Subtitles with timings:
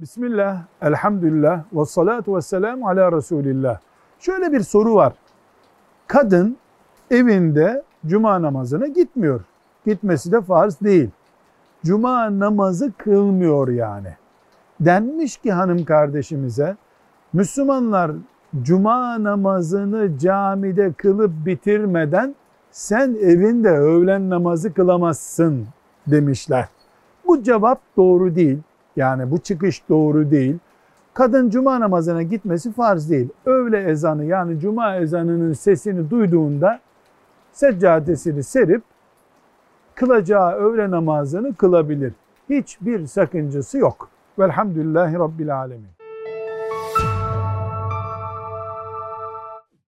[0.00, 3.78] Bismillah, elhamdülillah, ve salatu ve selamu ala Resulillah.
[4.18, 5.12] Şöyle bir soru var.
[6.06, 6.56] Kadın
[7.10, 9.40] evinde cuma namazına gitmiyor.
[9.86, 11.10] Gitmesi de farz değil.
[11.84, 14.08] Cuma namazı kılmıyor yani.
[14.80, 16.76] Denmiş ki hanım kardeşimize,
[17.32, 18.10] Müslümanlar
[18.62, 22.34] cuma namazını camide kılıp bitirmeden
[22.70, 25.66] sen evinde öğlen namazı kılamazsın
[26.06, 26.68] demişler.
[27.26, 28.58] Bu cevap doğru değil.
[28.96, 30.58] Yani bu çıkış doğru değil.
[31.14, 33.28] Kadın cuma namazına gitmesi farz değil.
[33.46, 36.80] Öğle ezanı yani cuma ezanının sesini duyduğunda
[37.52, 38.82] seccadesini serip
[39.94, 42.12] kılacağı öğle namazını kılabilir.
[42.50, 44.08] Hiçbir sakıncası yok.
[44.38, 45.95] Velhamdülillahi Rabbil Alemin.